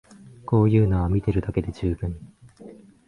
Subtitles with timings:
[0.47, 2.33] こういうのは見てるだけで充分